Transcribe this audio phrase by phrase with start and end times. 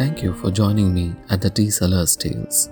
[0.00, 2.70] Thank you for joining me at the Tea Sellers Tales,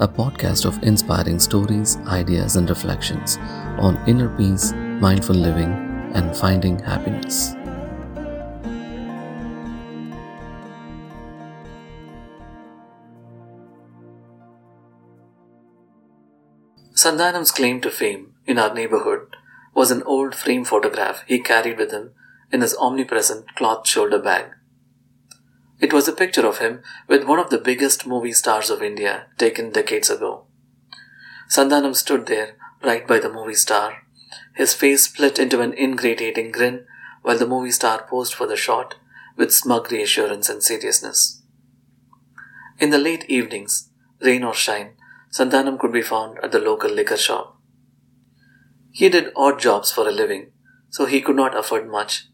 [0.00, 3.36] a podcast of inspiring stories, ideas, and reflections
[3.78, 5.70] on inner peace, mindful living,
[6.14, 7.54] and finding happiness.
[16.94, 19.28] Sandhanam's claim to fame in our neighborhood
[19.74, 22.10] was an old frame photograph he carried with him
[22.50, 24.46] in his omnipresent cloth shoulder bag.
[25.80, 29.26] It was a picture of him with one of the biggest movie stars of India
[29.38, 30.46] taken decades ago.
[31.48, 34.06] Sandhanam stood there right by the movie star,
[34.54, 36.86] his face split into an ingratiating grin
[37.22, 38.94] while the movie star posed for the shot
[39.36, 41.42] with smug reassurance and seriousness.
[42.78, 44.94] In the late evenings, rain or shine,
[45.30, 47.58] Sandhanam could be found at the local liquor shop.
[48.90, 50.52] He did odd jobs for a living,
[50.90, 52.28] so he could not afford much,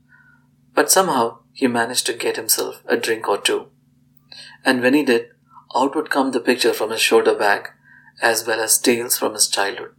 [0.75, 3.67] but somehow he managed to get himself a drink or two.
[4.65, 5.31] And when he did,
[5.75, 7.69] out would come the picture from his shoulder bag,
[8.20, 9.95] as well as tales from his childhood.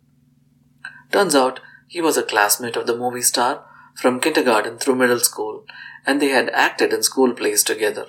[1.12, 5.66] Turns out he was a classmate of the movie star from kindergarten through middle school,
[6.06, 8.08] and they had acted in school plays together.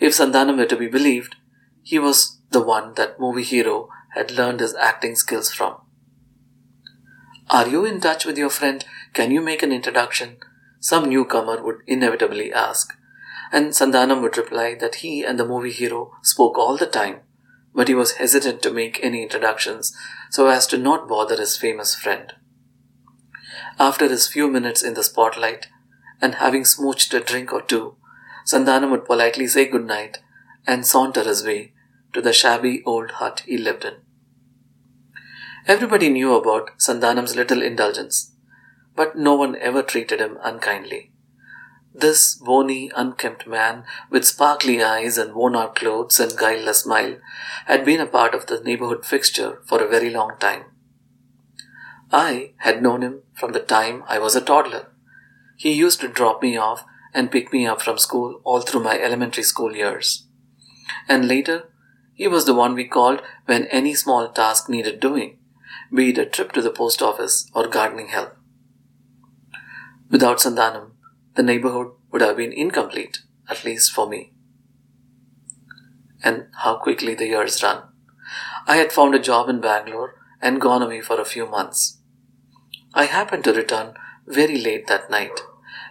[0.00, 1.36] If Sandhanam were to be believed,
[1.82, 5.76] he was the one that movie hero had learned his acting skills from.
[7.48, 8.84] Are you in touch with your friend?
[9.12, 10.38] Can you make an introduction?
[10.86, 12.96] Some newcomer would inevitably ask,
[13.50, 17.22] and Sandhanam would reply that he and the movie hero spoke all the time,
[17.74, 19.92] but he was hesitant to make any introductions
[20.30, 22.34] so as to not bother his famous friend.
[23.80, 25.66] After his few minutes in the spotlight,
[26.22, 27.96] and having smooched a drink or two,
[28.44, 30.18] Sandhanam would politely say good night
[30.68, 31.72] and saunter his way
[32.12, 33.94] to the shabby old hut he lived in.
[35.66, 38.35] Everybody knew about Sandhanam's little indulgence,
[38.96, 41.12] but no one ever treated him unkindly.
[41.94, 47.16] This bony, unkempt man, with sparkly eyes and worn out clothes and guileless smile,
[47.66, 50.64] had been a part of the neighborhood fixture for a very long time.
[52.12, 54.88] I had known him from the time I was a toddler.
[55.56, 58.98] He used to drop me off and pick me up from school all through my
[58.98, 60.26] elementary school years.
[61.08, 61.70] And later,
[62.12, 65.38] he was the one we called when any small task needed doing,
[65.92, 68.35] be it a trip to the post office or gardening help.
[70.10, 70.92] Without Sandhanam,
[71.34, 73.18] the neighborhood would have been incomplete,
[73.48, 74.32] at least for me.
[76.22, 77.82] And how quickly the years run.
[78.66, 81.98] I had found a job in Bangalore and gone away for a few months.
[82.94, 83.94] I happened to return
[84.26, 85.40] very late that night,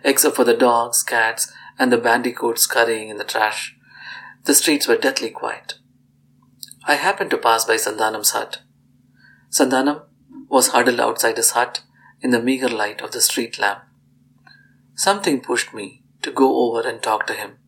[0.04, 3.78] except for the dogs, cats, and the bandicoots scurrying in the trash.
[4.46, 5.76] The streets were deathly quiet.
[6.86, 8.62] I happened to pass by Sandhanam's hut.
[9.50, 10.02] Sandhanam
[10.50, 11.82] was huddled outside his hut
[12.22, 13.85] in the meager light of the street lamp.
[14.96, 17.60] Something pushed me to go over and talk to him.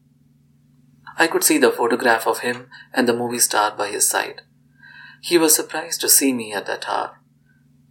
[1.18, 4.44] I could see the photograph of him and the movie star by his side.
[5.22, 7.20] He was surprised to see me at that hour.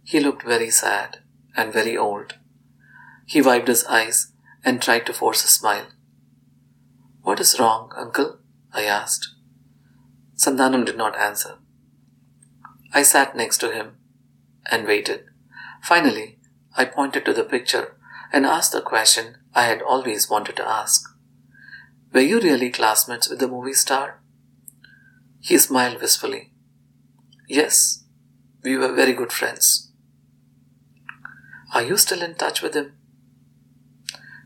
[0.03, 1.19] He looked very sad
[1.55, 2.35] and very old.
[3.25, 4.31] He wiped his eyes
[4.63, 5.87] and tried to force a smile.
[7.21, 8.39] What is wrong, uncle?
[8.73, 9.35] I asked.
[10.35, 11.57] Sandhanam did not answer.
[12.93, 13.97] I sat next to him
[14.71, 15.25] and waited.
[15.83, 16.39] Finally,
[16.75, 17.96] I pointed to the picture
[18.31, 21.03] and asked the question I had always wanted to ask.
[22.13, 24.21] Were you really classmates with the movie star?
[25.39, 26.51] He smiled wistfully.
[27.47, 28.03] Yes,
[28.63, 29.91] we were very good friends.
[31.73, 32.93] Are you still in touch with him?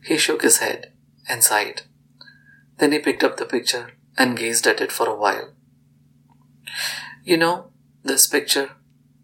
[0.04, 0.94] He shook his head
[1.30, 1.84] and sighed.
[2.78, 5.54] Then he picked up the picture and gazed at it for a while.
[7.24, 7.72] You know,
[8.04, 8.72] this picture,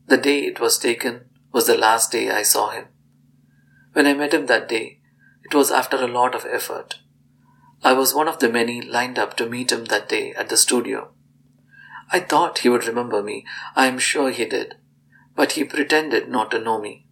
[0.06, 2.86] the day it was taken, was the last day I saw him.
[3.98, 5.00] When I met him that day,
[5.44, 7.00] it was after a lot of effort.
[7.84, 10.56] I was one of the many lined up to meet him that day at the
[10.56, 11.10] studio.
[12.12, 13.44] I thought he would remember me.
[13.76, 14.76] I am sure he did.
[15.36, 17.08] But he pretended not to know me.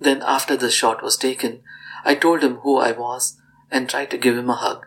[0.00, 1.62] Then, after the shot was taken,
[2.06, 3.38] I told him who I was
[3.70, 4.86] and tried to give him a hug.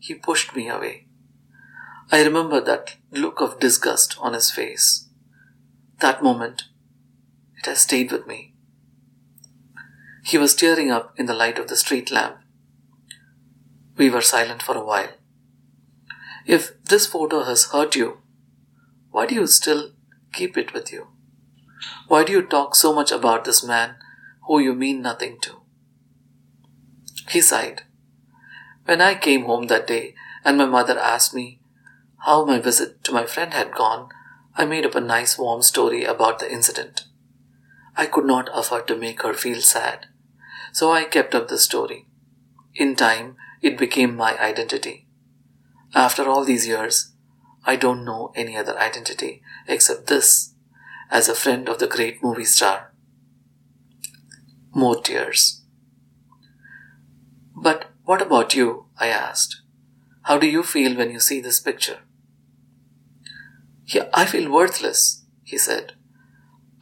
[0.00, 1.06] He pushed me away.
[2.10, 5.06] I remember that look of disgust on his face.
[6.00, 6.64] That moment,
[7.56, 8.49] it has stayed with me.
[10.30, 12.36] He was tearing up in the light of the street lamp.
[13.96, 15.08] We were silent for a while.
[16.46, 18.18] If this photo has hurt you,
[19.10, 19.90] why do you still
[20.32, 21.08] keep it with you?
[22.06, 23.96] Why do you talk so much about this man
[24.46, 25.62] who you mean nothing to?
[27.28, 27.82] He sighed.
[28.84, 31.60] When I came home that day and my mother asked me
[32.18, 34.10] how my visit to my friend had gone,
[34.54, 37.06] I made up a nice warm story about the incident.
[37.96, 40.06] I could not afford to make her feel sad,
[40.72, 42.06] so I kept up the story.
[42.74, 45.06] In time, it became my identity.
[45.94, 47.12] After all these years,
[47.64, 50.54] I don't know any other identity except this
[51.10, 52.92] as a friend of the great movie star.
[54.72, 55.62] More tears.
[57.54, 58.86] But what about you?
[58.98, 59.62] I asked.
[60.22, 61.98] How do you feel when you see this picture?
[63.86, 65.94] Yeah, I feel worthless, he said.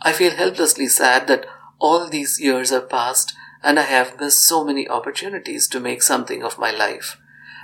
[0.00, 1.46] I feel helplessly sad that
[1.78, 6.42] all these years have passed and I have missed so many opportunities to make something
[6.42, 7.18] of my life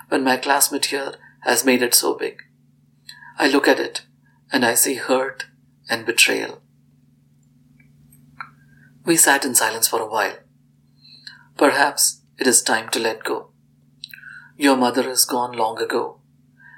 [0.08, 2.42] when my classmate here has made it so big.
[3.38, 4.02] I look at it
[4.52, 5.46] and I see hurt
[5.88, 6.60] and betrayal.
[9.04, 10.36] We sat in silence for a while.
[11.56, 13.50] Perhaps it is time to let go.
[14.56, 16.20] Your mother is gone long ago,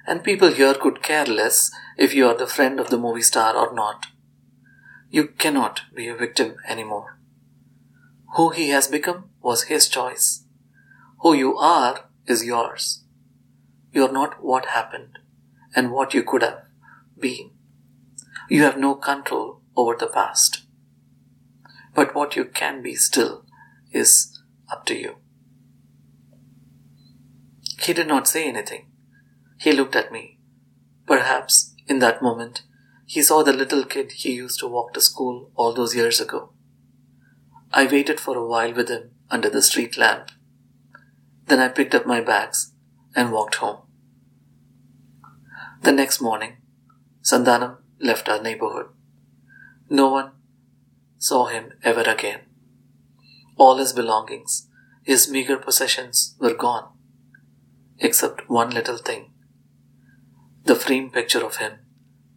[0.07, 3.55] and people here could care less if you are the friend of the movie star
[3.55, 4.07] or not.
[5.11, 7.19] You cannot be a victim anymore.
[8.35, 10.45] Who he has become was his choice.
[11.21, 13.05] Who you are is yours.
[13.93, 15.19] You are not what happened
[15.75, 16.65] and what you could have
[17.19, 17.51] been.
[18.51, 20.63] You have no control over the past.
[21.95, 23.45] But what you can be still
[23.93, 24.39] is
[24.71, 25.17] up to you.
[27.81, 28.91] He did not say anything.
[29.59, 30.39] He looked at me.
[31.07, 32.63] Perhaps in that moment
[33.07, 36.53] he saw the little kid he used to walk to school all those years ago.
[37.77, 40.31] I waited for a while with him under the street lamp.
[41.47, 42.73] Then I picked up my bags
[43.15, 43.83] and walked home.
[45.83, 46.57] The next morning,
[47.23, 48.87] Sandhanam left our neighborhood.
[49.91, 50.31] No one
[51.19, 52.41] saw him ever again.
[53.59, 54.69] All his belongings,
[55.05, 56.89] his meager possessions were gone,
[57.99, 59.33] except one little thing
[60.65, 61.75] the framed picture of him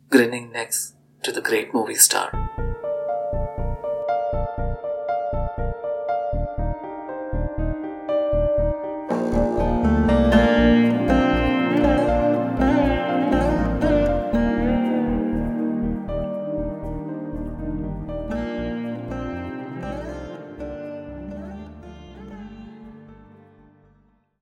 [0.09, 2.48] grinning next to the great movie star.